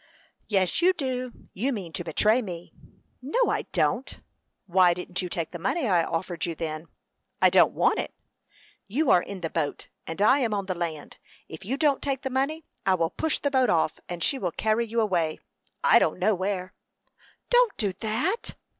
"Yes, 0.47 0.81
you 0.81 0.93
do; 0.93 1.31
you 1.53 1.71
mean 1.71 1.93
to 1.93 2.03
betray 2.03 2.41
me." 2.41 2.73
"No, 3.21 3.37
I 3.51 3.67
don't." 3.71 4.19
"Why 4.65 4.95
didn't 4.95 5.21
you 5.21 5.29
take 5.29 5.51
the 5.51 5.59
money 5.59 5.87
I 5.87 6.03
offered 6.03 6.43
you, 6.47 6.55
then?" 6.55 6.87
"I 7.39 7.51
don't 7.51 7.73
want 7.75 7.99
it." 7.99 8.11
"You 8.87 9.11
are 9.11 9.21
in 9.21 9.41
the 9.41 9.49
boat, 9.51 9.89
and 10.07 10.19
I 10.19 10.39
am 10.39 10.55
on 10.55 10.65
the 10.65 10.73
land. 10.73 11.19
If 11.47 11.65
you 11.65 11.77
don't 11.77 12.01
take 12.01 12.23
the 12.23 12.31
money, 12.31 12.65
I 12.83 12.95
will 12.95 13.11
push 13.11 13.37
the 13.37 13.51
boat 13.51 13.69
off, 13.69 13.99
and 14.09 14.23
she 14.23 14.39
will 14.39 14.51
carry 14.51 14.87
you 14.87 14.99
away 15.01 15.37
I 15.83 15.99
don't 15.99 16.17
know 16.17 16.33
where." 16.33 16.73
"Don't 17.51 17.77
do 17.77 17.93
that." 17.93 18.55